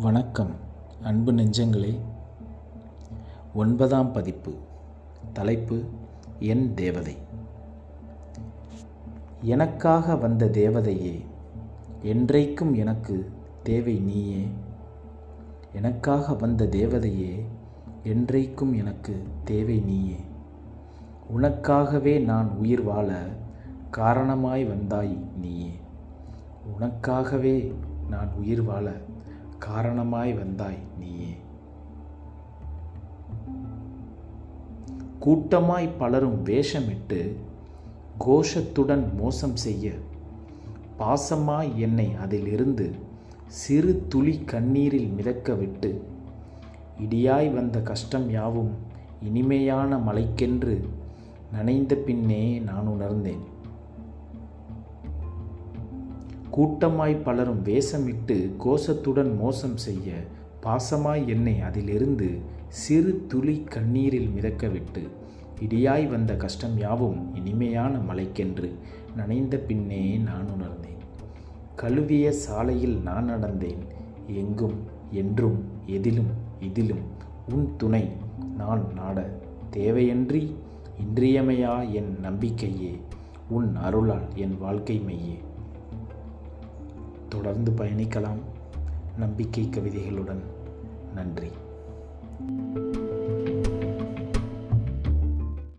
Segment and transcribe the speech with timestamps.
[0.00, 0.50] வணக்கம்
[1.02, 1.98] அன்பு நெஞ்சங்களே.
[3.54, 4.54] ஒன்பதாம் பதிப்பு
[5.32, 5.82] தலைப்பு
[6.38, 7.16] என் தேவதை.
[9.42, 11.24] எனக்காக வந்த தேவதையே
[12.02, 13.30] என்றைக்கும் எனக்கு
[13.62, 14.48] தேவை நீயே.
[15.72, 17.44] எனக்காக வந்த தேவதையே
[18.04, 20.20] என்றைக்கும் எனக்கு தேவை நீயே.
[21.36, 23.26] உனக்காகவே நான் உயிர் வாழ
[23.90, 25.72] காரணமாய் வந்தாய் நீயே.
[26.80, 27.74] உனக்காகவே
[28.08, 28.92] நான் உயிர் வாழ
[29.66, 31.32] காரணமாய் வந்தாய் நீயே.
[35.20, 37.20] கூட்டமாய் பலரும் வேஷமிட்டு
[38.18, 39.92] கோஷத்துடன் மோசம் செய்ய
[40.98, 42.86] பாசமாய் என்னை அதிலிருந்து
[43.46, 45.90] சிறு துளி கண்ணீரில் மிதக்க விட்டு
[46.98, 48.72] இடியாய் வந்த கஷ்டம் யாவும்
[49.22, 50.76] இனிமையான மலைக்கென்று
[51.52, 53.49] நனைந்த பின்னே நான் உணர்ந்தேன்.
[56.50, 60.10] கூட்டமாய் பலரும் வேஷமிட்டு கோஷத்துடன் மோசம் செய்ய
[60.62, 65.02] பாசமாய் என்னை அதிலிருந்து சிறு துளி கண்ணீரில் மிதக்க விட்டு
[65.60, 68.68] இடியாய் வந்த கஷ்டம் யாவும் இனிமையான மலைக்கென்று
[69.16, 71.00] நனைந்த பின்னே நான் உணர்ந்தேன்.
[71.76, 73.82] கழுவிய சாலையில் நான் நடந்தேன்.
[74.26, 74.78] எங்கும்
[75.10, 77.04] என்றும் எதிலும் இதிலும்
[77.48, 78.08] உன் துணை
[78.56, 79.40] நான் நாட
[79.72, 80.54] தேவையன்றி
[81.02, 82.92] இன்றியமையா என் நம்பிக்கையே
[83.48, 85.38] உன் அருளால் என் வாழ்க்கை மையே
[87.30, 88.40] தொடர்ந்து பயணிக்கலாம்.
[89.16, 90.42] நம்பிக்கை கவிதைகளுடன்.
[91.14, 91.50] நன்றி.